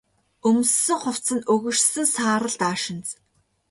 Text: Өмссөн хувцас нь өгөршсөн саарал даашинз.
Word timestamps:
Өмссөн 0.47 0.99
хувцас 1.01 1.31
нь 1.37 1.47
өгөршсөн 1.53 2.05
саарал 2.13 2.55
даашинз. 2.61 3.09